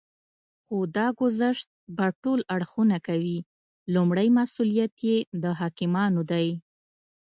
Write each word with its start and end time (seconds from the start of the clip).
خو 0.63 0.77
دا 0.95 1.07
ګذشت 1.21 1.67
به 1.95 2.05
ټول 2.21 2.39
اړخونه 2.55 2.97
کوي. 3.07 3.37
لومړی 3.93 4.27
مسئوليت 4.39 4.93
یې 5.07 5.17
د 5.43 5.45
حاکمانو 5.59 6.21
دی 6.31 6.47